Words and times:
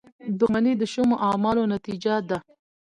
•دښمني 0.39 0.73
د 0.77 0.83
شومو 0.93 1.15
اعمالو 1.27 1.63
نتیجه 1.73 2.13
ده. 2.29 2.37